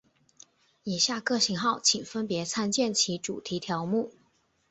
[0.81, 4.11] 以下各型号请分别参见其主题条目。